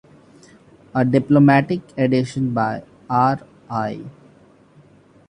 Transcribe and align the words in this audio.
A 0.95 1.05
diplomatic 1.05 1.81
edition 1.95 2.51
by 2.55 2.81
R. 3.07 3.39
I. 3.69 4.03